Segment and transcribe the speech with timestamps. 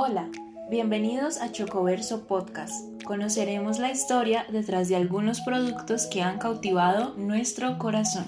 [0.00, 0.30] Hola,
[0.70, 3.02] bienvenidos a Chocoverso Podcast.
[3.02, 8.24] Conoceremos la historia detrás de algunos productos que han cautivado nuestro corazón.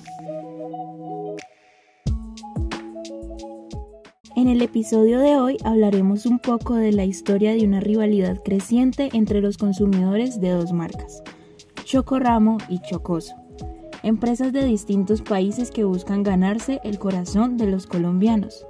[4.35, 9.09] En el episodio de hoy hablaremos un poco de la historia de una rivalidad creciente
[9.12, 11.23] entre los consumidores de dos marcas,
[11.84, 13.37] Chocoramo y Chocoso,
[14.02, 18.66] empresas de distintos países que buscan ganarse el corazón de los colombianos.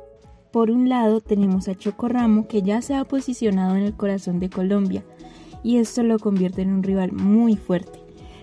[0.53, 4.51] Por un lado tenemos a Chocoramo que ya se ha posicionado en el corazón de
[4.51, 5.05] Colombia
[5.63, 8.01] y esto lo convierte en un rival muy fuerte,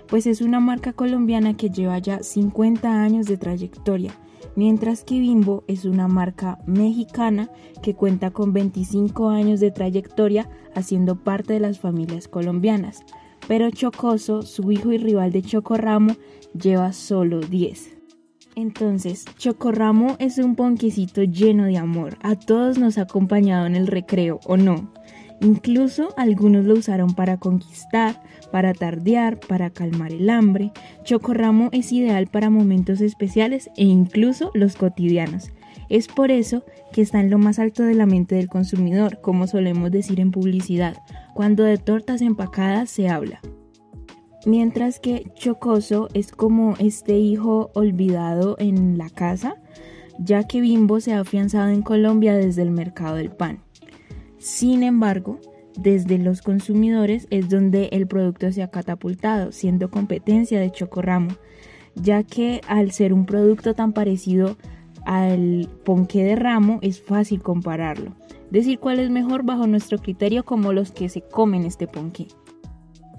[0.08, 4.14] pues es una marca colombiana que lleva ya 50 años de trayectoria,
[4.56, 7.50] mientras que Bimbo es una marca mexicana
[7.82, 13.04] que cuenta con 25 años de trayectoria haciendo parte de las familias colombianas,
[13.50, 16.16] pero Chocoso, su hijo y rival de Chocoramo,
[16.54, 17.97] lleva solo 10.
[18.58, 22.18] Entonces, Chocorramo es un ponquecito lleno de amor.
[22.24, 24.92] A todos nos ha acompañado en el recreo, ¿o no?
[25.42, 28.20] Incluso algunos lo usaron para conquistar,
[28.52, 30.72] para tardear, para calmar el hambre.
[31.04, 35.52] Chocorramo es ideal para momentos especiales e incluso los cotidianos.
[35.88, 39.46] Es por eso que está en lo más alto de la mente del consumidor, como
[39.46, 40.98] solemos decir en publicidad,
[41.36, 43.40] cuando de tortas empacadas se habla
[44.48, 49.58] mientras que Chocoso es como este hijo olvidado en la casa,
[50.20, 53.60] ya que Bimbo se ha afianzado en Colombia desde el mercado del pan.
[54.38, 55.40] Sin embargo,
[55.78, 61.36] desde los consumidores es donde el producto se ha catapultado, siendo competencia de Chocorramo,
[61.96, 64.56] ya que al ser un producto tan parecido
[65.06, 68.14] al ponqué de ramo es fácil compararlo,
[68.50, 72.28] decir cuál es mejor bajo nuestro criterio como los que se comen este ponqué.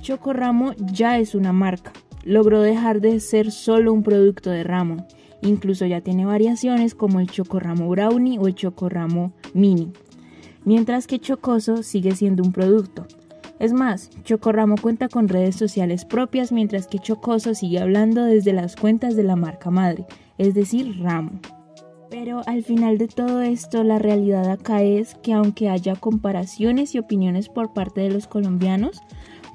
[0.00, 1.92] Chocoramo ya es una marca.
[2.24, 5.06] Logró dejar de ser solo un producto de ramo.
[5.42, 9.92] Incluso ya tiene variaciones como el Chocoramo Brownie o el Chocoramo Mini.
[10.64, 13.06] Mientras que Chocoso sigue siendo un producto.
[13.58, 18.76] Es más, Chocoramo cuenta con redes sociales propias mientras que Chocoso sigue hablando desde las
[18.76, 20.06] cuentas de la marca madre,
[20.38, 21.40] es decir, Ramo.
[22.10, 26.98] Pero al final de todo esto, la realidad acá es que aunque haya comparaciones y
[26.98, 29.02] opiniones por parte de los colombianos,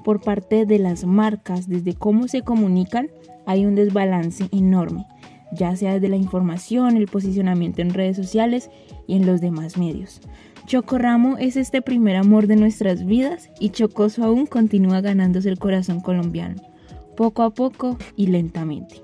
[0.04, 3.08] por parte de las marcas, desde cómo se comunican,
[3.46, 5.06] hay un desbalance enorme,
[5.52, 8.70] ya sea desde la información, el posicionamiento en redes sociales
[9.06, 10.20] y en los demás medios.
[10.66, 16.00] Chocoramo es este primer amor de nuestras vidas y Chocoso aún continúa ganándose el corazón
[16.00, 16.62] colombiano,
[17.16, 19.02] poco a poco y lentamente.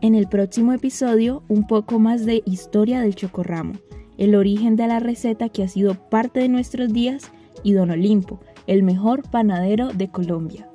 [0.00, 3.72] En el próximo episodio, un poco más de historia del Chocorramo
[4.18, 7.30] el origen de la receta que ha sido parte de nuestros días
[7.62, 10.68] y Don Olimpo, el mejor panadero de Colombia.